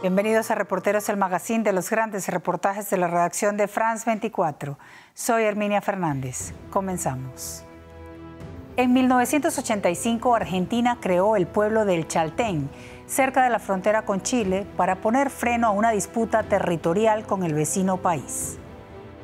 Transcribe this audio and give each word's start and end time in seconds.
Bienvenidos 0.00 0.48
a 0.52 0.54
Reporteros, 0.54 1.08
el 1.08 1.16
magazine 1.16 1.64
de 1.64 1.72
los 1.72 1.90
grandes 1.90 2.28
reportajes 2.28 2.88
de 2.88 2.98
la 2.98 3.08
redacción 3.08 3.56
de 3.56 3.66
France 3.66 4.04
24. 4.06 4.78
Soy 5.12 5.42
Herminia 5.42 5.80
Fernández. 5.80 6.52
Comenzamos. 6.70 7.64
En 8.76 8.92
1985, 8.92 10.36
Argentina 10.36 10.98
creó 11.00 11.34
el 11.34 11.48
pueblo 11.48 11.84
del 11.84 12.06
Chaltén, 12.06 12.70
cerca 13.06 13.42
de 13.42 13.50
la 13.50 13.58
frontera 13.58 14.02
con 14.02 14.22
Chile, 14.22 14.68
para 14.76 15.00
poner 15.00 15.30
freno 15.30 15.66
a 15.66 15.70
una 15.72 15.90
disputa 15.90 16.44
territorial 16.44 17.26
con 17.26 17.42
el 17.42 17.54
vecino 17.54 17.96
país. 17.96 18.56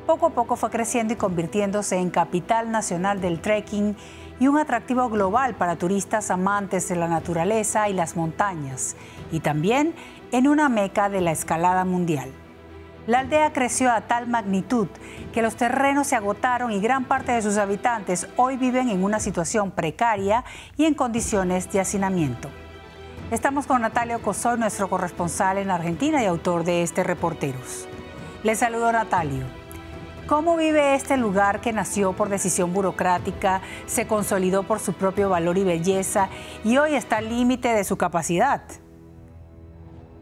Poco 0.05 0.25
a 0.25 0.31
poco 0.31 0.57
fue 0.57 0.71
creciendo 0.71 1.13
y 1.13 1.15
convirtiéndose 1.15 1.95
en 1.95 2.09
capital 2.09 2.69
nacional 2.69 3.21
del 3.21 3.39
trekking 3.39 3.95
y 4.39 4.47
un 4.47 4.57
atractivo 4.57 5.09
global 5.09 5.55
para 5.55 5.75
turistas 5.75 6.31
amantes 6.31 6.89
de 6.89 6.95
la 6.95 7.07
naturaleza 7.07 7.89
y 7.89 7.93
las 7.93 8.15
montañas, 8.15 8.95
y 9.31 9.39
también 9.39 9.95
en 10.31 10.47
una 10.47 10.69
meca 10.69 11.09
de 11.09 11.21
la 11.21 11.31
escalada 11.31 11.85
mundial. 11.85 12.29
La 13.07 13.19
aldea 13.19 13.53
creció 13.53 13.91
a 13.91 14.01
tal 14.01 14.27
magnitud 14.27 14.87
que 15.31 15.43
los 15.43 15.55
terrenos 15.55 16.07
se 16.07 16.15
agotaron 16.15 16.71
y 16.71 16.79
gran 16.79 17.05
parte 17.05 17.31
de 17.33 17.41
sus 17.41 17.57
habitantes 17.57 18.27
hoy 18.35 18.57
viven 18.57 18.89
en 18.89 19.03
una 19.03 19.19
situación 19.19 19.69
precaria 19.69 20.43
y 20.75 20.85
en 20.85 20.95
condiciones 20.95 21.71
de 21.71 21.81
hacinamiento. 21.81 22.49
Estamos 23.29 23.67
con 23.67 23.81
Natalio 23.81 24.21
Cosoy, 24.21 24.57
nuestro 24.57 24.89
corresponsal 24.89 25.59
en 25.59 25.69
Argentina 25.69 26.21
y 26.23 26.25
autor 26.25 26.63
de 26.63 26.81
este 26.81 27.03
Reporteros. 27.03 27.87
Les 28.43 28.59
saludo 28.59 28.91
Natalio. 28.91 29.64
¿Cómo 30.27 30.57
vive 30.57 30.95
este 30.95 31.17
lugar 31.17 31.61
que 31.61 31.71
nació 31.71 32.13
por 32.13 32.29
decisión 32.29 32.73
burocrática, 32.73 33.61
se 33.85 34.07
consolidó 34.07 34.63
por 34.63 34.79
su 34.79 34.93
propio 34.93 35.29
valor 35.29 35.59
y 35.59 35.63
belleza 35.63 36.29
y 36.63 36.77
hoy 36.77 36.95
está 36.95 37.17
al 37.17 37.29
límite 37.29 37.67
de 37.67 37.83
su 37.83 37.95
capacidad? 37.95 38.63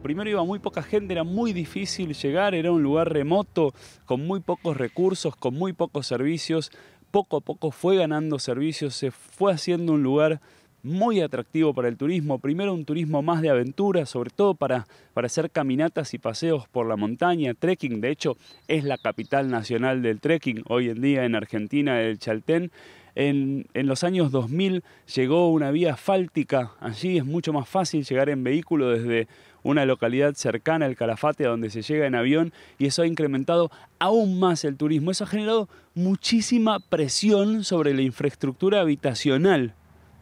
primero 0.02 0.28
iba 0.28 0.44
muy 0.44 0.58
poca 0.58 0.82
gente, 0.82 1.14
era 1.14 1.24
muy 1.24 1.54
difícil 1.54 2.12
llegar, 2.12 2.54
era 2.54 2.70
un 2.70 2.82
lugar 2.82 3.10
remoto, 3.10 3.72
con 4.04 4.26
muy 4.26 4.40
pocos 4.40 4.76
recursos, 4.76 5.34
con 5.34 5.54
muy 5.54 5.72
pocos 5.72 6.06
servicios. 6.06 6.70
Poco 7.10 7.38
a 7.38 7.40
poco 7.40 7.70
fue 7.70 7.96
ganando 7.96 8.38
servicios, 8.38 8.94
se 8.94 9.10
fue 9.10 9.54
haciendo 9.54 9.94
un 9.94 10.02
lugar 10.02 10.42
muy 10.84 11.20
atractivo 11.22 11.74
para 11.74 11.88
el 11.88 11.96
turismo. 11.96 12.38
Primero 12.38 12.74
un 12.74 12.84
turismo 12.84 13.22
más 13.22 13.42
de 13.42 13.48
aventura, 13.48 14.06
sobre 14.06 14.30
todo 14.30 14.54
para, 14.54 14.86
para 15.14 15.26
hacer 15.26 15.50
caminatas 15.50 16.14
y 16.14 16.18
paseos 16.18 16.68
por 16.68 16.86
la 16.86 16.96
montaña, 16.96 17.54
trekking. 17.54 18.00
De 18.00 18.10
hecho, 18.10 18.36
es 18.68 18.84
la 18.84 18.98
capital 18.98 19.50
nacional 19.50 20.02
del 20.02 20.20
trekking 20.20 20.62
hoy 20.68 20.90
en 20.90 21.00
día 21.00 21.24
en 21.24 21.34
Argentina, 21.34 22.00
el 22.02 22.18
Chaltén. 22.18 22.70
En, 23.16 23.66
en, 23.74 23.86
los 23.86 24.04
años 24.04 24.30
2000 24.30 24.82
llegó 25.14 25.50
una 25.50 25.70
vía 25.70 25.94
asfáltica, 25.94 26.72
allí 26.80 27.16
es 27.16 27.24
mucho 27.24 27.52
más 27.52 27.68
fácil 27.68 28.04
llegar 28.04 28.28
en 28.28 28.42
vehículo 28.42 28.90
desde 28.90 29.28
una 29.62 29.86
localidad 29.86 30.34
cercana 30.34 30.86
al 30.86 30.96
Calafate, 30.96 31.46
a 31.46 31.50
donde 31.50 31.70
se 31.70 31.82
llega 31.82 32.06
en 32.06 32.16
avión, 32.16 32.52
y 32.76 32.86
eso 32.86 33.02
ha 33.02 33.06
incrementado 33.06 33.70
aún 34.00 34.38
más 34.38 34.64
el 34.64 34.76
turismo. 34.76 35.12
Eso 35.12 35.24
ha 35.24 35.28
generado 35.28 35.68
muchísima 35.94 36.80
presión 36.80 37.62
sobre 37.62 37.94
la 37.94 38.02
infraestructura 38.02 38.80
habitacional 38.80 39.74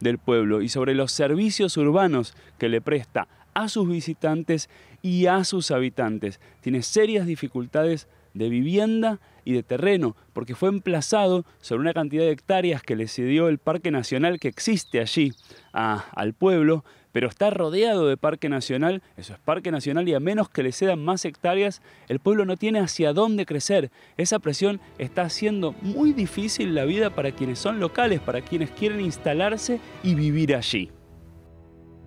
del 0.03 0.19
pueblo 0.19 0.61
y 0.61 0.69
sobre 0.69 0.93
los 0.93 1.11
servicios 1.11 1.77
urbanos 1.77 2.35
que 2.59 2.69
le 2.69 2.81
presta 2.81 3.27
a 3.53 3.69
sus 3.69 3.87
visitantes 3.87 4.69
y 5.01 5.25
a 5.27 5.43
sus 5.43 5.71
habitantes. 5.71 6.39
Tiene 6.61 6.81
serias 6.81 7.25
dificultades 7.25 8.07
de 8.33 8.49
vivienda 8.49 9.19
y 9.45 9.53
de 9.53 9.63
terreno, 9.63 10.15
porque 10.33 10.55
fue 10.55 10.69
emplazado 10.69 11.45
sobre 11.61 11.81
una 11.81 11.93
cantidad 11.93 12.23
de 12.23 12.31
hectáreas 12.31 12.81
que 12.81 12.95
le 12.95 13.07
cedió 13.07 13.47
el 13.47 13.59
Parque 13.59 13.91
Nacional 13.91 14.39
que 14.39 14.47
existe 14.47 14.99
allí 14.99 15.33
al 15.71 16.33
pueblo, 16.33 16.83
pero 17.13 17.29
está 17.29 17.49
rodeado 17.49 18.07
de 18.07 18.17
parque 18.17 18.49
nacional, 18.49 19.01
eso 19.15 19.33
es 19.33 19.39
parque 19.39 19.71
nacional 19.71 20.09
y 20.09 20.13
a 20.13 20.19
menos 20.19 20.49
que 20.49 20.63
le 20.63 20.73
cedan 20.73 21.01
más 21.05 21.23
hectáreas, 21.23 21.81
el 22.09 22.19
pueblo 22.19 22.43
no 22.43 22.57
tiene 22.57 22.79
hacia 22.79 23.13
dónde 23.13 23.45
crecer. 23.45 23.91
Esa 24.17 24.39
presión 24.39 24.81
está 24.97 25.21
haciendo 25.21 25.73
muy 25.81 26.11
difícil 26.11 26.75
la 26.75 26.83
vida 26.83 27.11
para 27.11 27.31
quienes 27.31 27.59
son 27.59 27.79
locales, 27.79 28.19
para 28.19 28.41
quienes 28.41 28.71
quieren 28.71 28.99
instalarse 28.99 29.79
y 30.03 30.15
vivir 30.15 30.55
allí. 30.55 30.91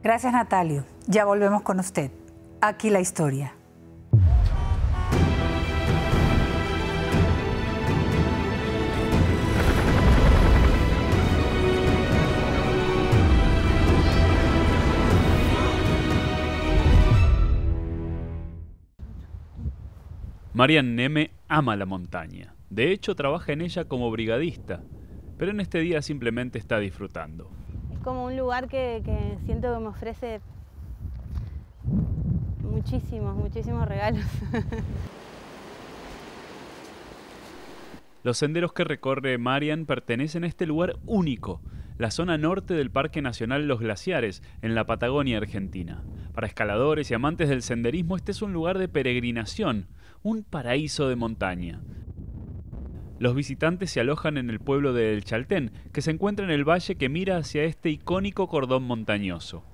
Gracias 0.02 0.32
Natalio, 0.32 0.84
ya 1.06 1.24
volvemos 1.24 1.62
con 1.62 1.80
usted. 1.80 2.10
Aquí 2.60 2.90
la 2.90 3.00
historia. 3.00 3.54
Marian 20.56 20.96
Neme 20.96 21.32
ama 21.48 21.76
la 21.76 21.84
montaña. 21.84 22.54
De 22.70 22.90
hecho, 22.90 23.14
trabaja 23.14 23.52
en 23.52 23.60
ella 23.60 23.84
como 23.84 24.10
brigadista, 24.10 24.82
pero 25.36 25.50
en 25.50 25.60
este 25.60 25.80
día 25.80 26.00
simplemente 26.00 26.58
está 26.58 26.78
disfrutando. 26.78 27.50
Es 27.92 27.98
como 27.98 28.24
un 28.24 28.38
lugar 28.38 28.66
que, 28.66 29.02
siento 29.44 29.70
que 29.74 29.78
me 29.78 29.88
ofrece 29.88 30.40
muchísimos, 32.62 33.36
muchísimos 33.36 33.86
regalos. 33.86 34.24
Los 38.24 38.38
senderos 38.38 38.72
que 38.72 38.84
recorre 38.84 39.36
Marian 39.36 39.84
pertenecen 39.84 40.44
a 40.44 40.46
este 40.46 40.64
lugar 40.64 40.96
único, 41.04 41.60
la 41.98 42.10
zona 42.10 42.36
norte 42.36 42.74
del 42.74 42.90
Parque 42.90 43.22
Nacional 43.22 43.66
Los 43.66 43.80
Glaciares, 43.80 44.42
en 44.62 44.74
la 44.74 44.84
Patagonia 44.84 45.38
Argentina. 45.38 46.04
Para 46.34 46.46
escaladores 46.46 47.10
y 47.10 47.14
amantes 47.14 47.48
del 47.48 47.62
senderismo, 47.62 48.16
este 48.16 48.32
es 48.32 48.42
un 48.42 48.52
lugar 48.52 48.78
de 48.78 48.88
peregrinación, 48.88 49.86
un 50.22 50.42
paraíso 50.42 51.08
de 51.08 51.16
montaña. 51.16 51.80
Los 53.18 53.34
visitantes 53.34 53.90
se 53.90 54.00
alojan 54.00 54.36
en 54.36 54.50
el 54.50 54.60
pueblo 54.60 54.92
de 54.92 55.14
El 55.14 55.24
Chaltén, 55.24 55.72
que 55.92 56.02
se 56.02 56.10
encuentra 56.10 56.44
en 56.44 56.50
el 56.50 56.68
valle 56.68 56.96
que 56.96 57.08
mira 57.08 57.38
hacia 57.38 57.64
este 57.64 57.88
icónico 57.88 58.48
cordón 58.48 58.82
montañoso. 58.82 59.64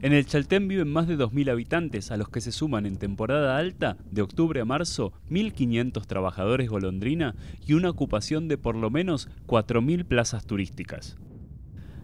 En 0.00 0.12
el 0.12 0.26
Chaltén 0.26 0.66
viven 0.66 0.92
más 0.92 1.06
de 1.06 1.16
2.000 1.16 1.50
habitantes, 1.50 2.10
a 2.10 2.16
los 2.16 2.28
que 2.28 2.40
se 2.40 2.50
suman 2.50 2.86
en 2.86 2.96
temporada 2.96 3.56
alta, 3.56 3.96
de 4.10 4.22
octubre 4.22 4.60
a 4.60 4.64
marzo, 4.64 5.12
1.500 5.30 6.06
trabajadores 6.06 6.68
golondrina 6.68 7.36
y 7.64 7.74
una 7.74 7.90
ocupación 7.90 8.48
de 8.48 8.58
por 8.58 8.74
lo 8.74 8.90
menos 8.90 9.28
4.000 9.46 10.04
plazas 10.04 10.44
turísticas. 10.44 11.16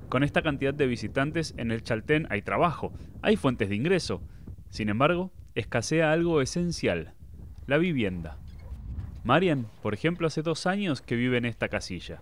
Con 0.09 0.23
esta 0.23 0.43
cantidad 0.43 0.73
de 0.73 0.87
visitantes, 0.87 1.55
en 1.57 1.71
el 1.71 1.83
Chaltén 1.83 2.27
hay 2.31 2.43
trabajo, 2.43 2.93
hay 3.21 3.37
fuentes 3.37 3.69
de 3.69 3.77
ingreso. 3.77 4.23
Sin 4.71 4.89
embargo, 4.89 5.33
escasea 5.55 6.13
algo 6.13 6.41
esencial, 6.41 7.15
la 7.67 7.79
vivienda. 7.79 8.39
Marian, 9.25 9.67
por 9.83 9.93
ejemplo, 9.93 10.27
hace 10.27 10.43
dos 10.43 10.67
años 10.67 11.03
que 11.03 11.17
vive 11.17 11.37
en 11.37 11.45
esta 11.45 11.69
casilla. 11.69 12.21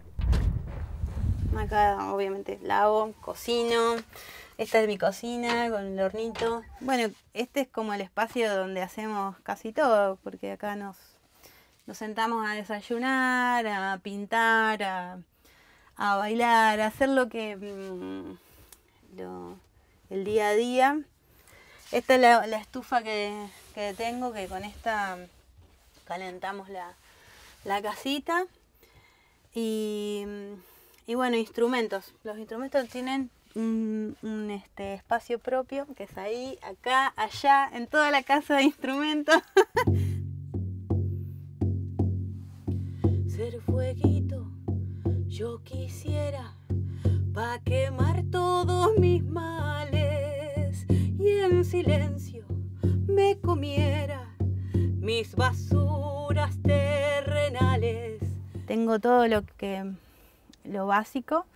Acá 1.57 2.13
obviamente 2.13 2.59
lavo, 2.63 3.13
cocino. 3.21 3.97
Esta 4.59 4.81
es 4.81 4.89
mi 4.89 4.97
cocina 4.97 5.71
con 5.71 5.85
el 5.85 6.01
hornito. 6.01 6.63
Bueno, 6.81 7.13
este 7.35 7.61
es 7.61 7.69
como 7.69 7.93
el 7.95 8.01
espacio 8.01 8.55
donde 8.55 8.83
hacemos 8.83 9.37
casi 9.43 9.73
todo, 9.73 10.17
porque 10.23 10.53
acá 10.53 10.77
nos, 10.77 10.97
nos 11.87 11.99
sentamos 11.99 12.49
a 12.49 12.55
desayunar, 12.55 13.67
a 13.67 13.99
pintar, 14.03 14.83
a, 14.83 16.17
bailar, 16.17 16.81
a 16.81 16.87
hacer 16.87 17.11
lo 17.11 17.29
que 17.29 17.57
mm, 17.57 18.39
el 20.11 20.25
día 20.25 20.49
a 20.49 20.55
día. 20.55 21.01
Esta 21.93 22.15
es 22.15 22.21
la, 22.21 22.59
estufa 22.59 23.03
que, 23.03 23.49
que 23.75 23.95
tengo, 23.95 24.33
que 24.33 24.49
con 24.49 24.65
esta 24.65 25.19
calentamos 26.07 26.69
la, 26.71 27.83
casita. 27.83 28.47
Y, 29.55 30.25
bueno, 31.09 31.37
instrumentos. 31.37 32.15
Los 32.25 32.39
instrumentos 32.39 32.89
tienen 32.89 33.31
un, 33.57 34.49
este, 34.51 34.95
espacio 34.95 35.39
propio, 35.39 35.87
que 35.97 36.05
es 36.05 36.17
ahí, 36.19 36.59
acá, 36.63 37.15
allá, 37.17 37.69
en 37.73 37.87
toda 37.87 38.11
la 38.11 38.23
casa 38.23 38.57
de 38.57 38.65
instrumentos. 38.65 39.37
Ser 43.29 43.63
fueguito, 43.63 44.51
yo 45.27 45.63
quisiera, 45.65 46.53
pa' 47.33 47.61
quemar 47.61 48.25
todos 48.31 48.99
mis 48.99 49.25
males 49.25 50.85
y 50.91 51.31
en 51.41 51.65
silencio 51.65 52.45
me 53.07 53.39
comiera 53.39 54.29
mis 54.75 55.35
basuras 55.35 56.59
terrenales. 56.63 58.21
Tengo 58.67 58.99
todo 58.99 59.27
lo 59.29 59.45
que 59.57 59.95
lo 60.65 60.87
básico, 60.87 61.47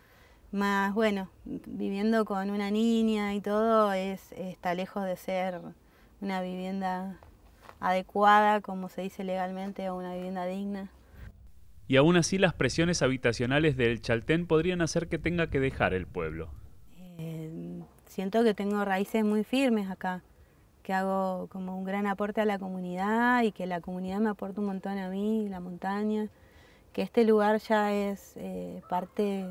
más 0.52 0.94
bueno, 0.94 1.28
viviendo 1.44 2.24
con 2.24 2.50
una 2.50 2.70
niña 2.70 3.34
y 3.34 3.40
todo 3.40 3.92
es 3.92 4.32
está 4.32 4.74
lejos 4.74 5.04
de 5.04 5.16
ser 5.16 5.60
una 6.20 6.42
vivienda 6.42 7.18
adecuada, 7.80 8.60
como 8.60 8.88
se 8.88 9.02
dice 9.02 9.24
legalmente, 9.24 9.88
o 9.90 9.96
una 9.96 10.14
vivienda 10.14 10.44
digna. 10.46 10.90
Y 11.88 11.96
aún 11.96 12.16
así 12.16 12.38
las 12.38 12.54
presiones 12.54 13.02
habitacionales 13.02 13.76
del 13.76 14.00
Chaltén 14.00 14.46
podrían 14.46 14.82
hacer 14.82 15.08
que 15.08 15.18
tenga 15.18 15.48
que 15.48 15.60
dejar 15.60 15.92
el 15.94 16.06
pueblo. 16.06 16.50
Eh, 17.18 17.82
siento 18.06 18.44
que 18.44 18.54
tengo 18.54 18.84
raíces 18.84 19.24
muy 19.24 19.44
firmes 19.44 19.90
acá 19.90 20.22
que 20.82 20.94
hago 20.94 21.48
como 21.48 21.76
un 21.76 21.84
gran 21.84 22.06
aporte 22.06 22.40
a 22.40 22.44
la 22.44 22.58
comunidad 22.58 23.42
y 23.42 23.52
que 23.52 23.66
la 23.66 23.80
comunidad 23.80 24.18
me 24.18 24.30
aporta 24.30 24.60
un 24.60 24.66
montón 24.66 24.98
a 24.98 25.08
mí, 25.10 25.48
la 25.48 25.60
montaña, 25.60 26.28
que 26.92 27.02
este 27.02 27.24
lugar 27.24 27.60
ya 27.60 27.92
es 27.92 28.34
eh, 28.36 28.82
parte 28.88 29.46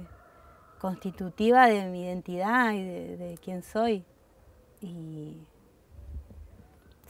constitutiva 0.79 1.67
de 1.67 1.85
mi 1.85 2.03
identidad 2.03 2.73
y 2.73 2.83
de, 2.83 3.39
quién 3.43 3.61
soy. 3.61 4.03
Y 4.81 5.37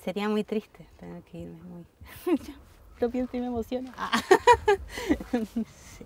sería 0.04 0.28
muy 0.28 0.44
triste 0.44 0.88
tener 0.98 1.24
que 1.24 1.40
irme. 1.40 1.60
Muy... 1.64 1.86
lo 3.00 3.10
pienso 3.10 3.38
y 3.38 3.40
me 3.40 3.48
emociono. 3.48 3.92
Ah. 3.98 4.12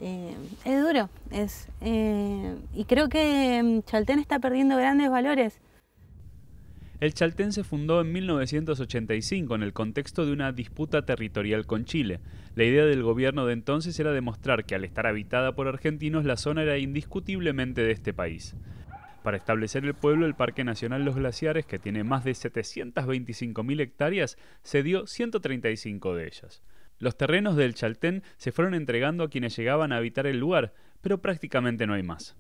Eh, 0.02 0.36
es 0.66 0.82
duro, 0.82 1.08
es, 1.30 1.68
eh, 1.80 2.58
y 2.74 2.86
creo 2.86 3.10
que 3.10 3.62
mm, 3.64 3.84
Chaltén 3.84 4.18
está 4.18 4.40
perdiendo 4.40 4.76
grandes 4.76 5.08
valores. 5.12 5.60
El 7.04 7.14
Chaltén 7.14 7.52
se 7.52 7.66
fundó 7.66 8.00
en 8.00 8.14
1985 8.14 9.56
en 9.56 9.64
el 9.64 9.74
contexto 9.74 10.26
de 10.26 10.32
una 10.32 10.54
disputa 10.54 11.06
territorial 11.06 11.66
con 11.66 11.84
Chile. 11.84 12.22
La 12.56 12.64
idea 12.64 12.86
del 12.86 13.04
gobierno 13.04 13.46
de 13.46 13.52
entonces 13.52 14.00
era 14.00 14.14
demostrar 14.14 14.64
que 14.64 14.74
al 14.74 14.86
estar 14.86 15.06
habitada 15.06 15.54
por 15.54 15.68
argentinos 15.68 16.24
la 16.24 16.38
zona 16.38 16.64
era 16.64 16.78
indiscutiblemente 16.78 17.84
de 17.84 17.92
este 17.92 18.14
país. 18.14 18.56
Para 19.22 19.36
establecer 19.36 19.84
el 19.84 19.96
pueblo, 19.96 20.26
el 20.26 20.36
Parque 20.36 20.64
Nacional 20.64 21.04
Los 21.04 21.18
Glaciares, 21.18 21.66
que 21.66 21.78
tiene 21.78 22.06
más 22.06 22.24
de 22.24 22.32
725.000 22.32 23.82
hectáreas, 23.82 24.38
cedió 24.64 25.06
135 25.06 26.16
de 26.16 26.26
ellas. 26.26 26.64
Los 27.00 27.18
terrenos 27.18 27.58
del 27.58 27.74
Chaltén 27.74 28.24
se 28.38 28.54
fueron 28.54 28.76
entregando 28.76 29.26
a 29.26 29.30
quienes 29.30 29.58
llegaban 29.58 29.92
a 29.92 29.98
habitar 29.98 30.26
el 30.26 30.40
lugar, 30.40 30.74
pero 31.02 31.22
prácticamente 31.22 31.86
no 31.86 31.96
hay 31.96 32.04
más. 32.04 32.38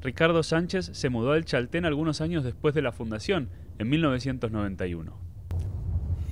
Ricardo 0.00 0.44
Sánchez 0.44 0.90
se 0.92 1.08
mudó 1.08 1.32
al 1.32 1.44
Chaltén 1.44 1.84
algunos 1.84 2.20
años 2.20 2.44
después 2.44 2.74
de 2.74 2.82
la 2.82 2.92
fundación, 2.92 3.48
en 3.78 3.88
1991. 3.88 5.12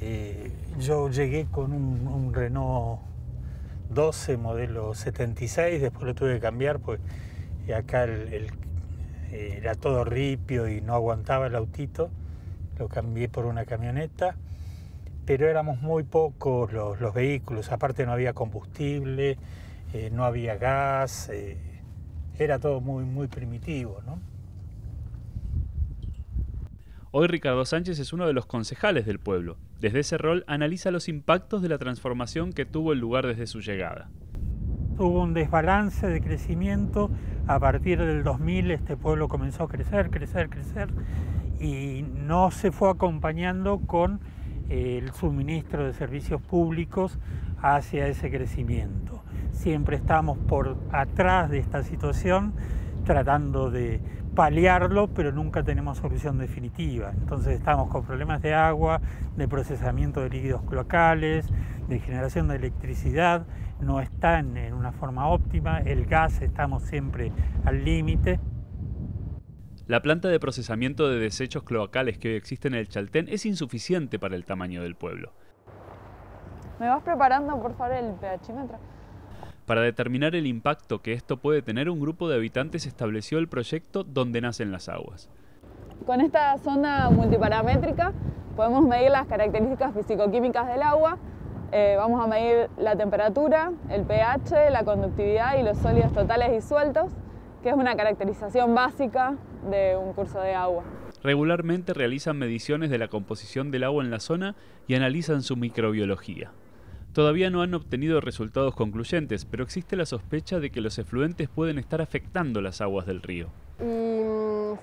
Eh, 0.01 0.53
yo 0.79 1.11
llegué 1.11 1.47
con 1.51 1.73
un, 1.73 2.33
Renault 2.33 3.01
12 3.91 4.37
modelo 4.37 4.95
76, 4.95 5.81
después 5.81 6.05
lo 6.05 6.15
tuve 6.15 6.35
que 6.35 6.41
cambiar, 6.41 6.79
pues 6.79 7.01
acá 7.77 8.05
eh, 8.05 8.49
era 9.33 9.75
todo 9.75 10.05
ripio 10.05 10.69
y 10.69 10.81
no 10.81 10.95
aguantaba 10.95 11.49
el 11.49 11.57
autito, 11.57 12.11
lo 12.79 12.89
cambié 12.89 13.29
por 13.29 13.47
una 13.47 13.65
camioneta, 13.65 14.37
pero 15.25 15.49
éramos 15.49 15.81
muy 15.83 16.05
pocos 16.05 16.73
los, 16.73 17.15
vehículos, 17.15 17.73
aparte 17.73 18.07
no 18.07 18.13
había 18.13 18.33
combustible, 18.33 19.39
eh, 19.93 20.11
no 20.13 20.25
había 20.25 20.57
gas, 20.57 21.31
era 22.39 22.59
todo 22.59 22.81
muy, 22.81 23.05
muy 23.05 23.29
primitivo. 23.29 24.01
¿no? 24.07 24.19
Hoy 27.11 27.29
Ricardo 27.29 27.65
Sánchez 27.65 27.99
es 27.99 28.13
uno 28.13 28.27
de 28.27 28.33
los 28.33 28.47
concejales 28.47 29.07
del 29.07 29.19
pueblo. 29.19 29.57
Desde 29.81 30.01
ese 30.01 30.19
rol 30.19 30.45
analiza 30.47 30.91
los 30.91 31.09
impactos 31.09 31.63
de 31.63 31.69
la 31.69 31.79
transformación 31.79 32.53
que 32.53 32.67
tuvo 32.67 32.93
el 32.93 32.99
lugar 32.99 33.27
desde 33.27 33.47
su 33.47 33.61
llegada. 33.61 34.11
Hubo 34.99 35.23
un 35.23 35.35
desbalance 35.35 36.07
de 36.07 36.21
crecimiento, 36.21 37.11
a 37.47 37.61
partir 37.61 37.99
del 37.99 38.25
2000 38.25 38.71
este 38.71 38.97
pueblo 38.97 39.29
comenzó 39.29 39.65
a 39.65 39.69
crecer, 39.69 40.11
crecer, 40.11 40.49
crecer 40.49 40.89
y 41.61 42.03
no 42.03 42.51
se 42.51 42.73
fue 42.73 42.91
acompañando 42.91 43.81
con 43.81 44.21
eh, 44.69 45.01
el 45.03 45.13
suministro 45.13 45.85
de 45.85 45.93
servicios 45.93 46.41
públicos 46.43 47.19
hacia 47.63 48.09
ese 48.09 48.31
crecimiento. 48.31 49.23
Siempre 49.57 49.97
estamos 49.97 50.37
por 50.37 50.77
atrás 50.93 51.51
de 51.51 51.59
esta 51.59 51.83
situación 51.83 52.53
tratando 53.05 53.71
de 53.71 54.01
paliarlo, 54.35 55.09
pero 55.09 55.33
nunca 55.33 55.65
tenemos 55.65 55.97
solución 55.97 56.37
definitiva. 56.37 57.13
Entonces 57.13 57.55
estamos 57.55 57.89
con 57.89 58.05
problemas 58.05 58.43
de 58.43 58.53
agua, 58.53 59.01
de 59.35 59.49
procesamiento 59.49 60.21
de 60.21 60.29
líquidos 60.29 60.63
cloacales, 60.65 61.49
de 61.89 61.99
generación 61.99 62.49
de 62.49 62.57
electricidad, 62.57 63.47
no 63.81 64.01
están 64.01 64.59
en 64.59 64.75
una 64.75 64.93
forma 64.93 65.27
óptima, 65.29 65.79
el 65.79 66.05
gas 66.05 66.43
estamos 66.43 66.83
siempre 66.83 67.33
al 67.65 67.83
límite. 67.83 68.39
La 69.87 70.03
planta 70.03 70.29
de 70.29 70.39
procesamiento 70.39 71.09
de 71.09 71.19
desechos 71.19 71.63
cloacales 71.63 72.19
que 72.19 72.29
hoy 72.29 72.35
existe 72.35 72.69
en 72.69 72.75
el 72.75 72.89
Chaltén 72.89 73.27
es 73.31 73.47
insuficiente 73.47 74.19
para 74.19 74.37
el 74.37 74.45
tamaño 74.45 74.83
del 74.83 74.97
pueblo. 74.97 75.33
¿Me 76.79 76.89
vas 76.89 77.03
preparando 77.03 77.59
por 77.61 77.75
favor 77.75 77.97
el 77.97 78.15
pHímetro? 78.17 78.96
Para 79.67 79.81
determinar 79.81 80.37
el 80.37 80.47
impacto 80.47 81.03
que 81.03 81.13
esto 81.13 81.39
puede 81.39 81.61
tener, 81.61 81.91
un 81.91 82.01
grupo 82.01 82.29
de 82.29 82.37
habitantes 82.37 82.87
estableció 82.87 83.39
el 83.39 83.49
proyecto 83.49 84.05
Donde 84.05 84.41
nacen 84.41 84.71
las 84.71 84.89
aguas. 84.89 85.29
Con 86.07 86.21
esta 86.21 86.57
sonda 86.59 87.11
multiparamétrica 87.11 88.13
podemos 88.55 88.87
medir 88.87 89.11
las 89.11 89.27
características 89.27 89.93
fisicoquímicas 89.93 90.69
del 90.69 90.83
agua, 90.83 91.19
eh, 91.73 91.97
vamos 91.99 92.25
a 92.25 92.29
medir 92.29 92.71
la 92.79 92.95
temperatura, 92.95 93.73
el 93.91 94.05
pH, 94.05 94.71
la 94.71 94.85
conductividad 94.85 95.59
y 95.59 95.65
los 95.65 95.77
sólidos 95.79 96.13
totales 96.13 96.53
y 96.57 96.67
sueltos, 96.67 97.13
que 97.65 97.71
es 97.71 97.75
una 97.75 97.97
caracterización 97.97 98.73
básica 98.73 99.35
de 99.69 99.97
un 99.97 100.13
curso 100.13 100.41
de 100.41 100.55
agua. 100.55 100.85
Regularmente 101.25 101.93
realizan 101.93 102.39
mediciones 102.39 102.89
de 102.89 102.99
la 102.99 103.09
composición 103.09 103.73
del 103.73 103.83
agua 103.83 104.05
en 104.05 104.13
la 104.13 104.21
zona 104.21 104.55
y 104.87 104.95
analizan 104.95 105.43
su 105.43 105.57
microbiología. 105.57 106.53
Todavía 107.17 107.49
no 107.49 107.63
han 107.63 107.73
obtenido 107.73 108.21
resultados 108.21 108.75
concluyentes, 108.75 109.47
pero 109.47 109.65
existe 109.65 109.97
la 109.97 110.05
sospecha 110.05 110.61
de 110.61 110.69
que 110.69 110.83
los 110.83 110.99
efluentes 110.99 111.49
pueden 111.49 111.79
estar 111.79 112.03
afectando 112.03 112.61
las 112.61 112.83
aguas 112.83 113.07
del 113.07 113.23
río. 113.23 113.49
Y 113.81 114.21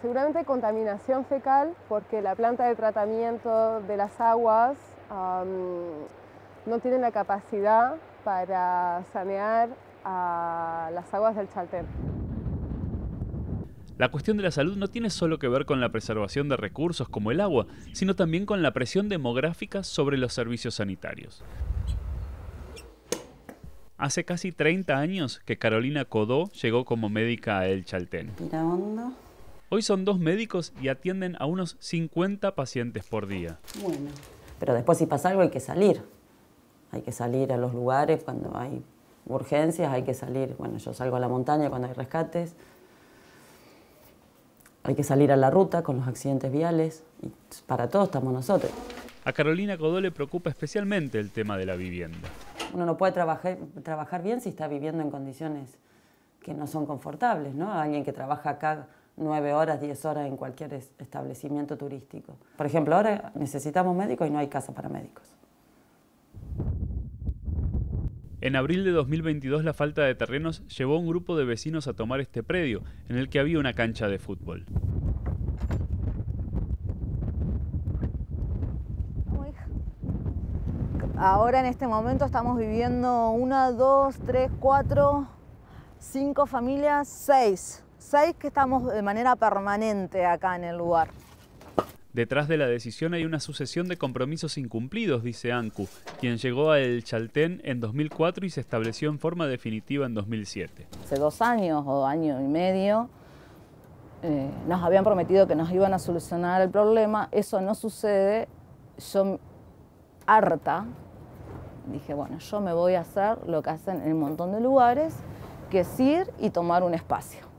seguramente 0.02 0.44
contaminación 0.44 1.28
fecal, 1.28 1.76
porque 1.88 2.24
la 2.24 2.34
planta 2.34 2.68
de 2.68 2.76
tratamiento 2.76 3.82
de 3.82 3.98
las 3.98 4.20
aguas 4.20 4.80
no 5.12 6.80
tiene 6.82 6.98
la 6.98 7.12
capacidad 7.12 7.98
para 8.24 9.06
sanear 9.14 9.70
a 10.04 10.90
las 10.92 11.14
aguas 11.14 11.36
del 11.36 11.48
Chaltén. 11.54 11.86
La 14.00 14.10
cuestión 14.10 14.38
de 14.38 14.44
la 14.44 14.50
salud 14.50 14.76
no 14.76 14.88
tiene 14.88 15.12
solo 15.12 15.38
que 15.38 15.48
ver 15.48 15.68
con 15.68 15.80
la 15.80 15.90
preservación 15.90 16.50
de 16.50 16.58
recursos 16.58 17.08
como 17.08 17.30
el 17.30 17.40
agua, 17.42 17.68
sino 17.92 18.16
también 18.16 18.48
con 18.48 18.64
la 18.64 18.74
presión 18.74 19.08
demográfica 19.08 19.84
sobre 19.84 20.18
los 20.18 20.34
servicios 20.34 20.74
sanitarios. 20.74 21.44
Hace 24.04 24.26
casi 24.26 24.52
30 24.52 24.98
años 24.98 25.42
que 25.46 25.58
Carolina 25.58 26.04
Codó 26.04 26.52
llegó 26.62 26.84
como 26.84 27.08
médica 27.08 27.60
a 27.60 27.68
El 27.70 27.86
Chaltén. 27.86 28.32
Hoy 29.70 29.82
son 29.82 30.04
dos 30.04 30.20
médicos 30.20 30.74
y 30.82 30.90
atienden 30.90 31.38
a 31.40 31.46
unos 31.46 31.78
50 31.80 32.54
pacientes 32.54 33.06
por 33.06 33.28
día. 33.28 33.60
Bueno, 33.82 34.12
pero 34.60 34.74
después 34.74 34.98
si 34.98 35.06
pasa 35.06 35.30
algo 35.30 35.42
hay 35.42 35.51
que 35.51 35.62
salir. 35.62 36.01
Hay 36.92 37.01
que 37.01 37.13
salir 37.13 37.54
a 37.54 37.58
los 37.58 37.74
lugares 37.74 38.25
cuando 38.25 38.58
hay 38.58 38.84
urgencias, 39.25 39.89
hay 39.94 40.04
que 40.04 40.13
salir. 40.13 40.54
Bueno, 40.58 40.80
yo 40.80 40.94
salgo 40.94 41.16
a 41.16 41.22
la 41.22 41.30
montaña 41.30 41.70
cuando 41.70 41.88
hay 41.88 41.94
rescates. 41.94 42.58
Hay 44.84 44.96
que 44.96 45.04
salir 45.04 45.32
a 45.32 45.38
la 45.38 45.50
ruta 45.50 45.82
con 45.82 45.96
los 45.96 46.10
accidentes 46.10 46.51
viales. 46.51 47.04
Y 47.22 47.32
para 47.68 47.88
todos 47.88 48.10
estamos 48.10 48.34
nosotros. 48.34 48.70
A 49.24 49.32
Carolina 49.32 49.77
Codó 49.77 50.01
le 50.01 50.12
preocupa 50.12 50.50
especialmente 50.50 51.20
el 51.20 51.32
tema 51.32 51.58
de 51.58 51.66
la 51.66 51.77
vivienda. 51.77 52.27
Uno 52.74 52.86
no 52.86 52.98
puede 52.98 53.13
trabajar, 53.13 53.58
trabajar 53.84 54.24
bien 54.24 54.42
si 54.42 54.50
está 54.50 54.68
viviendo 54.68 55.01
en 55.01 55.12
condiciones 55.12 55.77
que 56.42 56.53
no 56.53 56.68
son 56.68 56.86
confortables, 56.86 57.56
¿no? 57.56 57.72
Alguien 57.72 58.03
que 58.03 58.12
trabaja 58.12 58.51
acá 58.51 58.88
nueve 59.15 59.53
horas, 59.53 59.80
diez 59.80 60.03
horas 60.06 60.27
en 60.27 60.38
cualquier 60.38 60.74
establecimiento 60.74 61.77
turístico. 61.77 62.36
Por 62.58 62.65
ejemplo, 62.65 62.96
ahora 62.96 63.32
necesitamos 63.36 63.96
médicos 63.96 64.27
y 64.27 64.32
no 64.32 64.39
hay 64.39 64.48
casa 64.48 64.74
para 64.74 64.89
médicos. 64.89 65.24
En 68.42 68.58
abril 68.58 68.84
de 68.84 68.92
2022 68.92 69.63
la 69.63 69.74
falta 69.74 70.03
de 70.03 70.15
terrenos 70.15 70.68
llevó 70.68 70.96
a 70.96 71.00
un 71.00 71.08
grupo 71.08 71.38
de 71.38 71.46
vecinos 71.46 71.88
a 71.88 71.94
tomar 71.94 72.20
este 72.20 72.44
predio, 72.44 72.84
en 73.08 73.18
el 73.18 73.30
que 73.30 73.39
había 73.39 73.58
una 73.58 73.74
cancha 73.74 74.10
de 74.10 74.20
fútbol. 74.20 74.65
Ahora 81.25 81.62
en 81.62 81.68
este 81.68 81.88
momento 81.88 82.25
estamos 82.25 82.58
viviendo 82.58 83.30
una, 83.30 83.72
dos, 83.72 84.18
tres, 84.25 84.51
cuatro, 84.60 85.25
cinco 85.98 86.46
familias, 86.46 87.08
seis. 87.08 87.82
Seis 87.98 88.36
que 88.38 88.48
estamos 88.48 88.92
de 88.92 89.01
manera 89.01 89.38
permanente 89.38 90.25
acá 90.25 90.58
en 90.58 90.65
el 90.65 90.77
lugar. 90.77 91.12
Detrás 92.12 92.50
de 92.50 92.58
la 92.58 92.68
decisión 92.68 93.13
hay 93.13 93.24
una 93.24 93.39
sucesión 93.39 93.88
de 93.88 93.96
compromisos 93.96 94.58
incumplidos, 94.58 95.24
dice 95.24 95.53
Ancu, 95.53 95.88
quien 96.20 96.36
llegó 96.36 96.72
a 96.72 96.80
El 96.82 97.06
Chaltén 97.06 97.62
en 97.63 97.80
2004 97.80 98.46
y 98.46 98.50
se 98.50 98.60
estableció 98.60 99.10
en 99.10 99.18
forma 99.18 99.48
definitiva 99.48 100.06
en 100.06 100.15
2007. 100.15 100.88
Hace 101.06 101.15
dos 101.15 101.42
años 101.42 101.86
o 101.88 102.06
año 102.06 102.42
y 102.42 102.48
medio 102.50 103.08
eh, 104.24 104.50
nos 104.68 104.84
habían 104.84 105.06
prometido 105.06 105.48
que 105.48 105.56
nos 105.56 105.72
iban 105.72 105.94
a 105.94 106.00
solucionar 106.00 106.62
el 106.62 106.70
problema, 106.70 107.30
eso 107.32 107.62
no 107.62 107.75
sucede, 107.75 108.50
yo 109.13 109.39
harta 110.25 110.86
dije, 111.88 112.13
bueno, 112.13 112.40
yo 112.40 112.62
me 112.62 112.74
voy 112.74 112.96
a 112.96 113.02
hacer 113.02 113.38
lo 113.48 113.62
que 113.62 113.72
hacen 113.72 114.02
en 114.02 114.13
un 114.13 114.20
montón 114.20 114.52
de 114.52 114.62
lugares, 114.62 115.13
que 115.70 115.82
es 115.82 116.00
ir 116.00 116.30
y 116.40 116.50
tomar 116.50 116.84
un 116.84 116.94
espacio. 116.94 117.54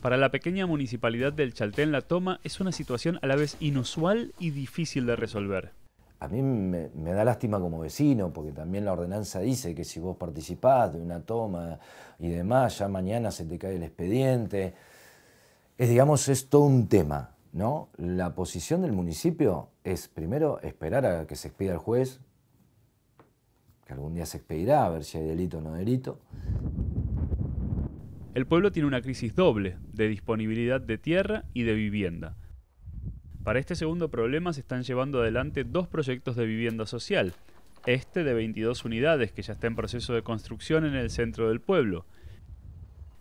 Para 0.00 0.16
la 0.16 0.30
pequeña 0.30 0.66
municipalidad 0.66 1.32
del 1.32 1.54
Chaltén 1.54 1.90
La 1.90 2.02
Toma 2.02 2.38
es 2.44 2.60
una 2.60 2.70
situación 2.70 3.18
a 3.20 3.26
la 3.26 3.34
vez 3.34 3.56
inusual 3.58 4.32
y 4.38 4.50
difícil 4.50 5.06
de 5.06 5.16
resolver. 5.16 5.72
A 6.20 6.28
mí 6.28 6.40
me, 6.42 6.88
da 7.12 7.24
lástima 7.24 7.60
como 7.60 7.80
vecino, 7.80 8.32
porque 8.32 8.52
también 8.52 8.84
la 8.84 8.92
ordenanza 8.92 9.40
dice 9.40 9.74
que 9.74 9.84
si 9.84 9.98
vos 10.00 10.16
participás 10.16 10.92
de 10.92 11.00
una 11.00 11.20
toma 11.20 11.78
y 12.18 12.28
demás, 12.28 12.78
ya 12.78 12.88
mañana 12.88 13.30
se 13.30 13.44
te 13.44 13.58
cae 13.58 13.76
el 13.76 13.82
expediente. 13.82 14.74
Es, 15.76 15.88
digamos, 15.88 16.28
es 16.28 16.48
todo 16.48 16.62
un 16.62 16.88
tema, 16.88 17.30
¿no? 17.52 17.88
La 17.96 18.34
posición 18.34 18.82
del 18.82 18.92
municipio 18.92 19.68
es 19.84 20.08
primero 20.08 20.60
esperar 20.60 21.06
a 21.06 21.26
que 21.26 21.36
se 21.36 21.48
expida 21.48 21.72
el 21.72 21.78
juez, 21.78 22.20
que 23.88 23.94
algún 23.94 24.14
día 24.14 24.26
se 24.26 24.36
expedirá, 24.36 24.84
a 24.84 24.90
ver 24.90 25.02
si 25.02 25.16
hay 25.16 25.26
delito 25.26 25.58
o 25.58 25.60
no 25.62 25.72
delito. 25.72 26.20
El 28.34 28.46
pueblo 28.46 28.70
tiene 28.70 28.86
una 28.86 29.00
crisis 29.00 29.34
doble 29.34 29.78
de 29.94 30.08
disponibilidad 30.08 30.80
de 30.80 30.98
tierra 30.98 31.46
y 31.54 31.62
de 31.62 31.72
vivienda. 31.72 32.36
Para 33.42 33.58
este 33.58 33.74
segundo 33.74 34.10
problema 34.10 34.52
se 34.52 34.60
están 34.60 34.82
llevando 34.82 35.22
adelante 35.22 35.64
dos 35.64 35.88
proyectos 35.88 36.36
de 36.36 36.44
vivienda 36.44 36.84
social. 36.84 37.32
Este 37.86 38.24
de 38.24 38.34
22 38.34 38.84
unidades 38.84 39.32
que 39.32 39.40
ya 39.40 39.54
está 39.54 39.66
en 39.66 39.74
proceso 39.74 40.12
de 40.12 40.22
construcción 40.22 40.84
en 40.84 40.94
el 40.94 41.08
centro 41.08 41.48
del 41.48 41.62
pueblo 41.62 42.04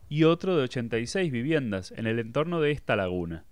y 0.09 0.25
otro 0.25 0.57
de 0.57 0.63
86 0.63 1.31
viviendas 1.31 1.93
en 1.95 2.07
el 2.07 2.19
entorno 2.19 2.59
de 2.59 2.71
esta 2.71 2.97
laguna. 2.97 3.45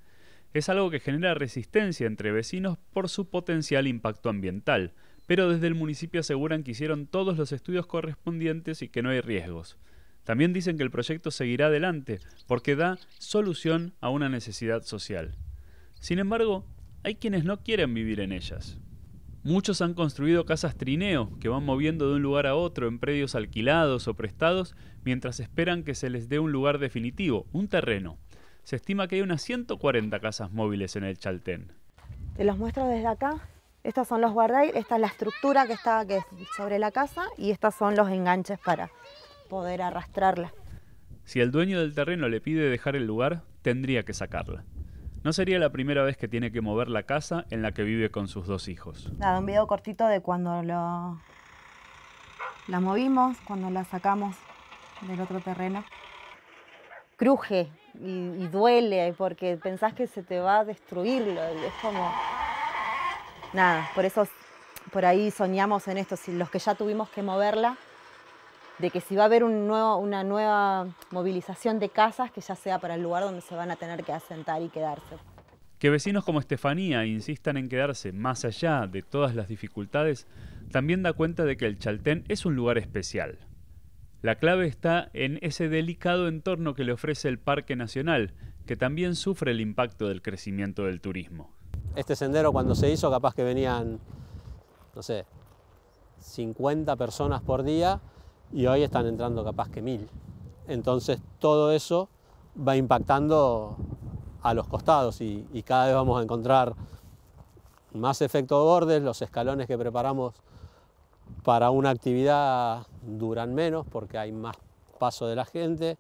Es 0.54 0.68
algo 0.68 0.90
que 0.90 1.00
genera 1.00 1.34
resistencia 1.34 2.08
entre 2.08 2.34
vecinos 2.34 2.78
por 2.92 3.08
su 3.08 3.30
potencial 3.30 3.88
impacto 3.88 4.30
ambiental, 4.30 4.94
pero 5.26 5.50
desde 5.50 5.68
el 5.68 5.76
municipio 5.76 6.22
aseguran 6.22 6.64
que 6.64 6.72
hicieron 6.72 7.08
todos 7.08 7.38
los 7.38 7.52
estudios 7.52 7.88
correspondientes 7.88 8.82
y 8.82 8.90
que 8.90 9.02
no 9.02 9.10
hay 9.10 9.22
riesgos. 9.22 9.78
También 10.24 10.54
dicen 10.54 10.78
que 10.78 10.84
el 10.84 10.92
proyecto 10.92 11.32
seguirá 11.32 11.68
adelante 11.68 12.20
porque 12.48 12.76
da 12.76 12.98
solución 13.20 13.94
a 14.02 14.10
una 14.10 14.28
necesidad 14.28 14.84
social. 14.84 15.36
Sin 16.00 16.20
embargo, 16.20 16.66
hay 17.04 17.16
quienes 17.16 17.46
no 17.46 17.62
quieren 17.62 17.94
vivir 17.94 18.20
en 18.20 18.32
ellas. 18.32 18.80
Muchos 19.44 19.82
han 19.82 19.94
construido 19.94 20.46
casas 20.46 20.76
trineo 20.76 21.38
que 21.40 21.50
van 21.50 21.64
moviendo 21.64 22.10
de 22.10 22.16
un 22.16 22.24
lugar 22.24 22.48
a 22.48 22.56
otro 22.56 22.88
en 22.88 22.98
predios 22.98 23.36
alquilados 23.36 24.08
o 24.08 24.16
prestados 24.16 24.76
mientras 25.04 25.40
esperan 25.40 25.84
que 25.84 25.94
se 25.94 26.10
les 26.10 26.30
dé 26.30 26.40
un 26.40 26.52
lugar 26.52 26.80
definitivo, 26.80 27.46
un 27.52 27.68
terreno. 27.68 28.18
Se 28.64 28.76
estima 28.76 29.08
que 29.08 29.18
hay 29.18 29.22
unas 29.22 29.44
140 29.44 30.20
casas 30.20 30.52
móviles 30.52 30.96
en 30.96 31.04
el 31.04 31.20
Chaltén. 31.20 31.72
Te 32.36 32.44
los 32.44 32.58
muestro 32.58 32.88
desde 32.88 33.06
acá. 33.06 33.48
Estos 33.86 34.08
son 34.08 34.20
los 34.20 34.34
guardrails, 34.34 34.76
esta 34.76 34.96
es 34.96 35.02
la 35.02 35.06
estructura 35.06 35.68
que 35.68 35.74
está 35.74 36.04
sobre 36.58 36.80
la 36.80 36.90
casa 36.90 37.26
y 37.38 37.52
estos 37.52 37.76
son 37.76 37.96
los 37.96 38.10
enganches 38.10 38.58
para 38.58 38.90
poder 39.48 39.84
arrastrarla. 39.84 40.52
Si 41.24 41.40
el 41.40 41.52
dueño 41.52 41.80
del 41.80 41.94
terreno 41.94 42.28
le 42.28 42.42
pide 42.42 42.68
dejar 42.68 42.96
el 42.96 43.06
lugar, 43.06 43.44
tendría 43.62 44.02
que 44.02 44.16
sacarla. 44.16 44.64
No 45.24 45.34
sería 45.34 45.60
la 45.60 45.70
primera 45.70 46.02
vez 46.02 46.18
que 46.18 46.28
tiene 46.28 46.52
que 46.52 46.62
mover 46.62 46.88
la 46.88 47.04
casa 47.04 47.46
en 47.52 47.62
la 47.62 47.74
que 47.74 47.84
vive 47.84 48.10
con 48.10 48.28
sus 48.28 48.48
dos 48.48 48.70
hijos. 48.70 49.14
Nada, 49.20 49.38
un 49.38 49.46
video 49.46 49.68
cortito 49.68 50.08
de 50.08 50.20
cuando 50.20 50.64
lo, 50.64 51.22
la 52.68 52.80
movimos, 52.80 53.38
cuando 53.42 53.70
la 53.70 53.84
sacamos 53.84 54.36
del 55.02 55.22
otro 55.22 55.42
terreno. 55.42 55.86
Cruje 57.18 57.70
y, 58.00 58.48
duele 58.48 59.14
porque 59.16 59.58
pensás 59.62 59.94
que 59.94 60.08
se 60.08 60.24
te 60.24 60.40
va 60.40 60.62
a 60.62 60.66
destruir. 60.66 61.22
Es 61.28 61.74
como... 61.84 62.12
Nada, 63.56 63.90
por 63.96 64.04
eso 64.04 64.28
por 64.92 65.06
ahí 65.06 65.32
soñamos 65.32 65.88
en 65.88 65.98
esto, 65.98 66.18
si 66.18 66.34
los 66.34 66.50
que 66.50 66.60
ya 66.60 66.76
tuvimos 66.76 67.08
que 67.10 67.24
moverla, 67.24 67.78
de 68.80 68.90
que 68.90 69.00
si 69.00 69.16
va 69.16 69.24
a 69.24 69.26
haber 69.28 69.46
una 69.46 70.26
nueva 70.26 70.88
movilización 71.12 71.80
de 71.80 71.88
casas, 71.88 72.32
que 72.32 72.42
ya 72.42 72.56
sea 72.56 72.80
para 72.80 72.96
el 72.96 73.02
lugar 73.02 73.24
donde 73.24 73.40
se 73.40 73.56
van 73.56 73.72
a 73.72 73.78
tener 73.78 74.04
que 74.04 74.12
asentar 74.12 74.62
y 74.62 74.68
quedarse. 74.68 75.16
Que 75.80 75.90
vecinos 75.90 76.26
como 76.26 76.42
Estefanía 76.42 77.06
insistan 77.06 77.56
en 77.56 77.70
quedarse 77.70 78.12
más 78.12 78.44
allá 78.44 78.88
de 78.88 79.02
todas 79.02 79.36
las 79.36 79.48
dificultades, 79.48 80.28
también 80.70 81.02
da 81.02 81.14
cuenta 81.14 81.46
de 81.46 81.56
que 81.56 81.66
el 81.66 81.80
Chaltén 81.80 82.26
es 82.28 82.46
un 82.46 82.58
lugar 82.58 82.78
especial. 82.78 83.40
La 84.22 84.36
clave 84.36 84.68
está 84.68 85.10
en 85.14 85.40
ese 85.42 85.70
delicado 85.70 86.28
entorno 86.28 86.74
que 86.74 86.84
le 86.84 86.92
ofrece 86.92 87.30
el 87.30 87.40
Parque 87.40 87.78
Nacional, 87.78 88.34
que 88.66 88.76
también 88.76 89.16
sufre 89.16 89.52
el 89.52 89.62
impacto 89.62 90.10
del 90.10 90.22
crecimiento 90.22 90.84
del 90.84 91.00
turismo. 91.00 91.55
Este 91.96 92.16
sendero 92.18 92.52
cuando 92.52 92.76
se 92.76 92.92
hizo 92.92 93.10
capaz 93.10 93.34
que 93.34 93.44
venían, 93.44 94.00
no 94.94 95.02
sé, 95.02 95.26
50 96.20 96.94
personas 96.98 97.42
por 97.42 97.64
día 97.64 98.02
y 98.52 98.66
hoy 98.68 98.84
están 98.84 99.06
entrando 99.06 99.46
capaz 99.46 99.70
que 99.70 99.82
mil. 99.82 100.10
Entonces 100.68 101.22
todo 101.40 101.72
eso 101.72 102.10
va 102.68 102.76
impactando 102.76 103.78
a 104.42 104.54
los 104.54 104.68
costados 104.68 105.22
y, 105.22 105.64
cada 105.66 105.86
vez 105.86 105.96
vamos 105.96 106.20
a 106.20 106.24
encontrar 106.24 106.74
más 107.94 108.22
efecto 108.22 108.64
bordes, 108.64 109.02
los 109.02 109.22
escalones 109.22 109.66
que 109.66 109.78
preparamos 109.78 110.34
para 111.44 111.70
una 111.70 111.92
actividad 111.92 112.86
duran 113.04 113.56
menos 113.56 113.86
porque 113.90 114.18
hay 114.18 114.34
más 114.34 114.58
paso 115.00 115.28
de 115.28 115.36
la 115.36 115.46
gente, 115.46 115.98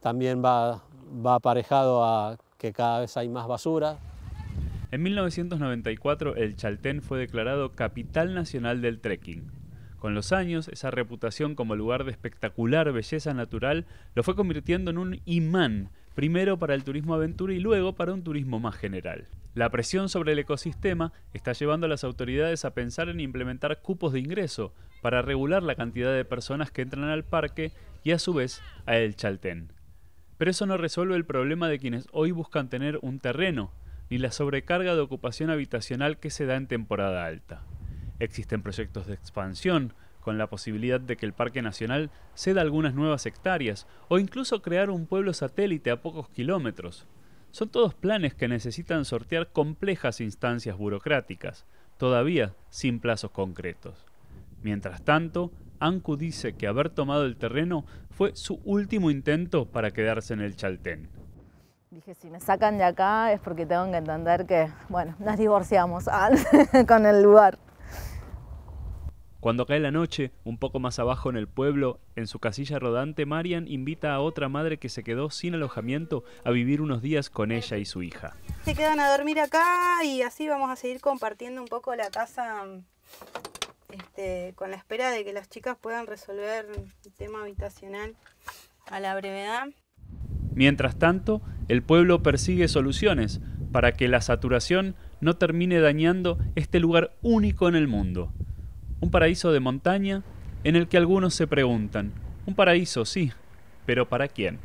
también 0.00 0.44
va, 0.44 0.82
va 1.24 1.36
aparejado 1.36 2.04
a 2.04 2.36
que 2.58 2.72
cada 2.72 3.00
vez 3.00 3.16
hay 3.16 3.28
más 3.28 3.46
basura. 3.46 3.98
En 4.92 5.02
1994 5.02 6.36
el 6.36 6.54
Chaltén 6.54 7.02
fue 7.02 7.18
declarado 7.18 7.72
Capital 7.72 8.34
Nacional 8.34 8.80
del 8.80 9.00
Trekking. 9.00 9.50
Con 9.98 10.14
los 10.14 10.32
años, 10.32 10.68
esa 10.68 10.92
reputación 10.92 11.56
como 11.56 11.74
lugar 11.74 12.04
de 12.04 12.12
espectacular 12.12 12.92
belleza 12.92 13.34
natural 13.34 13.86
lo 14.14 14.22
fue 14.22 14.36
convirtiendo 14.36 14.92
en 14.92 14.98
un 14.98 15.20
imán, 15.24 15.90
primero 16.14 16.58
para 16.58 16.74
el 16.74 16.84
turismo 16.84 17.14
aventura 17.14 17.52
y 17.52 17.58
luego 17.58 17.94
para 17.94 18.12
un 18.12 18.22
turismo 18.22 18.60
más 18.60 18.76
general. 18.76 19.26
La 19.54 19.70
presión 19.70 20.08
sobre 20.08 20.32
el 20.32 20.38
ecosistema 20.38 21.12
está 21.32 21.52
llevando 21.52 21.86
a 21.86 21.88
las 21.88 22.04
autoridades 22.04 22.64
a 22.64 22.74
pensar 22.74 23.08
en 23.08 23.18
implementar 23.18 23.80
cupos 23.82 24.12
de 24.12 24.20
ingreso 24.20 24.72
para 25.02 25.22
regular 25.22 25.64
la 25.64 25.74
cantidad 25.74 26.14
de 26.14 26.24
personas 26.24 26.70
que 26.70 26.82
entran 26.82 27.04
al 27.04 27.24
parque 27.24 27.72
y 28.04 28.12
a 28.12 28.20
su 28.20 28.34
vez 28.34 28.62
a 28.84 28.96
El 28.96 29.16
Chaltén. 29.16 29.72
Pero 30.38 30.50
eso 30.50 30.66
no 30.66 30.76
resuelve 30.76 31.16
el 31.16 31.24
problema 31.24 31.68
de 31.68 31.80
quienes 31.80 32.06
hoy 32.12 32.30
buscan 32.30 32.68
tener 32.68 32.98
un 33.02 33.18
terreno, 33.18 33.72
ni 34.10 34.18
la 34.18 34.30
sobrecarga 34.30 34.94
de 34.94 35.00
ocupación 35.00 35.50
habitacional 35.50 36.18
que 36.18 36.30
se 36.30 36.46
da 36.46 36.56
en 36.56 36.66
temporada 36.66 37.24
alta. 37.26 37.62
Existen 38.18 38.62
proyectos 38.62 39.06
de 39.06 39.14
expansión, 39.14 39.92
con 40.26 40.38
la 40.38 40.48
posibilidad 40.48 41.00
de 41.00 41.16
que 41.16 41.24
el 41.24 41.32
Parque 41.32 41.62
Nacional 41.62 42.10
ceda 42.34 42.60
algunas 42.60 42.94
nuevas 42.94 43.26
hectáreas 43.26 43.86
o 44.08 44.18
incluso 44.18 44.60
crear 44.60 44.90
un 44.90 45.06
pueblo 45.06 45.32
satélite 45.32 45.92
a 45.92 46.02
pocos 46.02 46.28
kilómetros. 46.30 47.06
Son 47.52 47.68
todos 47.68 47.94
planes 47.94 48.34
que 48.34 48.48
necesitan 48.48 49.04
sortear 49.04 49.52
complejas 49.52 50.20
instancias 50.20 50.76
burocráticas, 50.76 51.64
todavía 51.96 52.54
sin 52.70 52.98
plazos 52.98 53.30
concretos. 53.30 54.04
Mientras 54.64 55.04
tanto, 55.04 55.52
Anku 55.78 56.16
dice 56.16 56.54
que 56.54 56.66
haber 56.66 56.90
tomado 56.90 57.24
el 57.24 57.36
terreno 57.36 57.84
fue 58.10 58.34
su 58.34 58.60
último 58.64 59.12
intento 59.12 59.66
para 59.66 59.92
quedarse 59.92 60.34
en 60.34 60.40
el 60.40 60.56
Chaltén. 60.56 61.08
Dije, 61.96 62.14
si 62.14 62.28
me 62.28 62.40
sacan 62.40 62.76
de 62.76 62.84
acá 62.84 63.32
es 63.32 63.40
porque 63.40 63.64
tengo 63.64 63.90
que 63.90 63.96
entender 63.96 64.44
que, 64.44 64.70
bueno, 64.90 65.16
nos 65.18 65.38
divorciamos 65.38 66.04
con 66.86 67.06
el 67.06 67.22
lugar. 67.22 67.58
Cuando 69.40 69.64
cae 69.64 69.80
la 69.80 69.90
noche, 69.90 70.30
un 70.44 70.58
poco 70.58 70.78
más 70.78 70.98
abajo 70.98 71.30
en 71.30 71.38
el 71.38 71.48
pueblo, 71.48 71.98
en 72.14 72.26
su 72.26 72.38
casilla 72.38 72.78
rodante, 72.78 73.24
Marian 73.24 73.66
invita 73.66 74.12
a 74.12 74.20
otra 74.20 74.50
madre 74.50 74.76
que 74.76 74.90
se 74.90 75.02
quedó 75.02 75.30
sin 75.30 75.54
alojamiento 75.54 76.22
a 76.44 76.50
vivir 76.50 76.82
unos 76.82 77.00
días 77.00 77.30
con 77.30 77.50
ella 77.50 77.78
y 77.78 77.86
su 77.86 78.02
hija. 78.02 78.36
Se 78.66 78.74
quedan 78.74 79.00
a 79.00 79.10
dormir 79.10 79.40
acá 79.40 80.04
y 80.04 80.20
así 80.20 80.46
vamos 80.48 80.70
a 80.70 80.76
seguir 80.76 81.00
compartiendo 81.00 81.62
un 81.62 81.68
poco 81.68 81.96
la 81.96 82.10
casa 82.10 82.62
este, 83.90 84.52
con 84.54 84.70
la 84.70 84.76
espera 84.76 85.10
de 85.10 85.24
que 85.24 85.32
las 85.32 85.48
chicas 85.48 85.78
puedan 85.80 86.06
resolver 86.06 86.66
el 87.06 87.12
tema 87.14 87.40
habitacional 87.40 88.14
a 88.90 89.00
la 89.00 89.14
brevedad. 89.14 89.68
Mientras 90.56 90.96
tanto, 90.96 91.42
el 91.68 91.82
pueblo 91.82 92.22
persigue 92.22 92.66
soluciones 92.66 93.42
para 93.72 93.92
que 93.92 94.08
la 94.08 94.22
saturación 94.22 94.96
no 95.20 95.36
termine 95.36 95.80
dañando 95.80 96.38
este 96.54 96.80
lugar 96.80 97.12
único 97.20 97.68
en 97.68 97.76
el 97.76 97.88
mundo. 97.88 98.32
Un 99.00 99.10
paraíso 99.10 99.52
de 99.52 99.60
montaña 99.60 100.22
en 100.64 100.74
el 100.74 100.88
que 100.88 100.96
algunos 100.96 101.34
se 101.34 101.46
preguntan, 101.46 102.12
un 102.46 102.54
paraíso 102.54 103.04
sí, 103.04 103.32
pero 103.84 104.08
¿para 104.08 104.28
quién? 104.28 104.58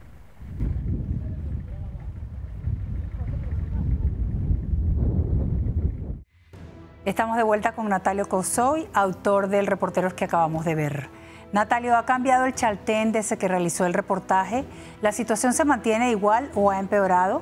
Estamos 7.03 7.36
de 7.36 7.43
vuelta 7.43 7.74
con 7.74 7.89
Natalio 7.89 8.29
Cosoy, 8.29 8.88
autor 8.93 9.50
del 9.50 9.67
Reporteros 9.67 10.13
que 10.13 10.24
acabamos 10.24 10.63
de 10.63 10.75
ver. 10.75 11.21
Natalio, 11.53 11.98
¿ha 11.98 12.05
cambiado 12.05 12.46
el 12.46 12.55
Chaltén 12.55 13.12
desde 13.12 13.38
que 13.38 13.50
realizó 13.50 13.86
el 13.86 13.93
reportaje? 13.93 14.63
¿La 15.01 15.12
situación 15.12 15.51
se 15.51 15.65
mantiene 15.65 16.12
igual 16.12 16.50
o 16.55 16.72
ha 16.72 16.79
empeorado? 16.79 17.41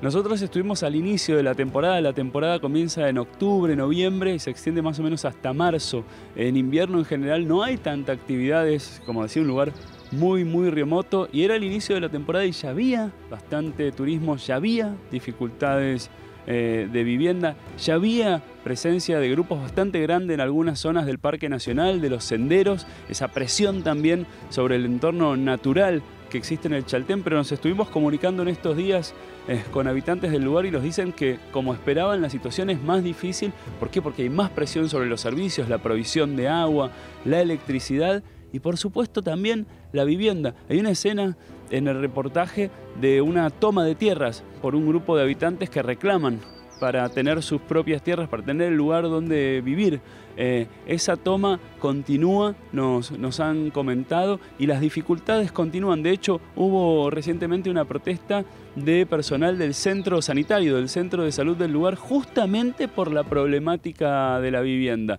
Nosotros 0.00 0.40
estuvimos 0.40 0.82
al 0.82 0.96
inicio 0.96 1.36
de 1.36 1.42
la 1.42 1.54
temporada, 1.54 2.00
la 2.00 2.12
temporada 2.14 2.58
comienza 2.60 3.08
en 3.08 3.18
octubre, 3.18 3.76
noviembre 3.76 4.34
y 4.34 4.38
se 4.38 4.50
extiende 4.50 4.80
más 4.80 4.98
o 4.98 5.02
menos 5.02 5.24
hasta 5.24 5.52
marzo. 5.52 6.04
En 6.36 6.56
invierno 6.56 6.98
en 6.98 7.04
general 7.04 7.46
no 7.46 7.62
hay 7.62 7.76
tanta 7.76 8.12
actividades, 8.12 9.02
como 9.04 9.22
decía, 9.22 9.42
un 9.42 9.48
lugar 9.48 9.72
muy, 10.10 10.44
muy 10.44 10.70
remoto 10.70 11.28
y 11.32 11.44
era 11.44 11.56
el 11.56 11.64
inicio 11.64 11.94
de 11.94 12.00
la 12.00 12.08
temporada 12.08 12.46
y 12.46 12.52
ya 12.52 12.70
había 12.70 13.12
bastante 13.30 13.92
turismo, 13.92 14.36
ya 14.36 14.56
había 14.56 14.94
dificultades 15.10 16.10
eh, 16.46 16.88
de 16.92 17.04
vivienda, 17.04 17.56
ya 17.78 17.94
había 17.94 18.42
presencia 18.62 19.18
de 19.18 19.30
grupos 19.30 19.60
bastante 19.60 20.00
grandes 20.00 20.34
en 20.34 20.40
algunas 20.40 20.78
zonas 20.78 21.06
del 21.06 21.18
Parque 21.18 21.48
Nacional, 21.48 22.00
de 22.00 22.10
los 22.10 22.24
senderos, 22.24 22.86
esa 23.08 23.28
presión 23.28 23.82
también 23.82 24.26
sobre 24.50 24.76
el 24.76 24.84
entorno 24.86 25.36
natural 25.36 26.02
que 26.30 26.38
existe 26.38 26.66
en 26.66 26.74
el 26.74 26.84
Chaltén, 26.84 27.22
pero 27.22 27.36
nos 27.36 27.52
estuvimos 27.52 27.88
comunicando 27.88 28.42
en 28.42 28.48
estos 28.48 28.76
días 28.76 29.14
eh, 29.46 29.62
con 29.70 29.86
habitantes 29.86 30.32
del 30.32 30.42
lugar 30.42 30.66
y 30.66 30.70
nos 30.70 30.82
dicen 30.82 31.12
que 31.12 31.38
como 31.52 31.74
esperaban 31.74 32.20
la 32.20 32.28
situación 32.28 32.70
es 32.70 32.82
más 32.82 33.04
difícil. 33.04 33.52
¿Por 33.78 33.90
qué? 33.90 34.02
Porque 34.02 34.22
hay 34.22 34.30
más 34.30 34.50
presión 34.50 34.88
sobre 34.88 35.06
los 35.06 35.20
servicios, 35.20 35.68
la 35.68 35.78
provisión 35.78 36.34
de 36.34 36.48
agua, 36.48 36.90
la 37.24 37.40
electricidad 37.40 38.22
y 38.52 38.60
por 38.60 38.78
supuesto 38.78 39.22
también 39.22 39.66
la 39.92 40.04
vivienda. 40.04 40.54
Hay 40.68 40.80
una 40.80 40.90
escena 40.90 41.36
en 41.70 41.88
el 41.88 42.00
reportaje 42.00 42.70
de 43.00 43.20
una 43.20 43.50
toma 43.50 43.84
de 43.84 43.94
tierras 43.94 44.44
por 44.62 44.74
un 44.74 44.86
grupo 44.86 45.16
de 45.16 45.22
habitantes 45.22 45.70
que 45.70 45.82
reclaman 45.82 46.40
para 46.80 47.08
tener 47.08 47.42
sus 47.42 47.60
propias 47.60 48.02
tierras, 48.02 48.28
para 48.28 48.42
tener 48.42 48.68
el 48.68 48.76
lugar 48.76 49.04
donde 49.04 49.62
vivir. 49.64 50.00
Eh, 50.36 50.66
esa 50.86 51.16
toma 51.16 51.60
continúa, 51.78 52.54
nos, 52.72 53.12
nos 53.12 53.40
han 53.40 53.70
comentado, 53.70 54.40
y 54.58 54.66
las 54.66 54.80
dificultades 54.80 55.52
continúan. 55.52 56.02
De 56.02 56.10
hecho, 56.10 56.40
hubo 56.56 57.08
recientemente 57.10 57.70
una 57.70 57.84
protesta 57.84 58.44
de 58.74 59.06
personal 59.06 59.56
del 59.58 59.74
centro 59.74 60.20
sanitario, 60.20 60.76
del 60.76 60.88
centro 60.88 61.22
de 61.22 61.32
salud 61.32 61.56
del 61.56 61.72
lugar, 61.72 61.94
justamente 61.94 62.88
por 62.88 63.12
la 63.12 63.22
problemática 63.22 64.40
de 64.40 64.50
la 64.50 64.60
vivienda. 64.60 65.18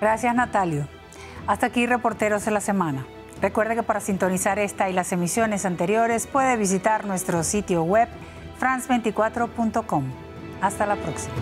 Gracias, 0.00 0.34
Natalio. 0.34 0.86
Hasta 1.46 1.66
aquí, 1.66 1.86
reporteros 1.86 2.44
de 2.44 2.50
la 2.50 2.60
semana. 2.60 3.06
Recuerde 3.40 3.74
que 3.74 3.82
para 3.82 4.00
sintonizar 4.00 4.58
esta 4.58 4.88
y 4.88 4.92
las 4.92 5.12
emisiones 5.12 5.64
anteriores 5.64 6.26
puede 6.26 6.56
visitar 6.56 7.04
nuestro 7.04 7.42
sitio 7.44 7.82
web 7.82 8.08
france24.com. 8.60 10.04
Hasta 10.60 10.86
la 10.86 10.96
próxima. 10.96 11.34